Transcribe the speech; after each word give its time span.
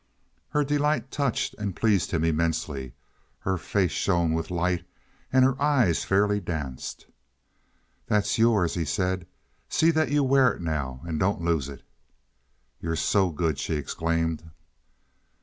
Her 0.49 0.63
delight 0.63 1.11
touched 1.11 1.53
and 1.59 1.75
pleased 1.75 2.09
him 2.09 2.23
immensely. 2.23 2.95
Her 3.41 3.55
face 3.59 3.91
shone 3.91 4.33
with 4.33 4.49
light 4.49 4.83
and 5.31 5.45
her 5.45 5.55
eyes 5.61 6.03
fairly 6.05 6.39
danced. 6.39 7.05
"That's 8.07 8.39
yours," 8.39 8.73
he 8.73 8.83
said. 8.83 9.27
"See 9.69 9.91
that 9.91 10.09
you 10.09 10.23
wear 10.23 10.53
it 10.55 10.61
now, 10.63 11.01
and 11.05 11.19
don't 11.19 11.43
lose 11.43 11.69
it." 11.69 11.83
"You're 12.81 12.95
so 12.95 13.29
good!" 13.29 13.59
she 13.59 13.75
exclaimed. 13.75 14.49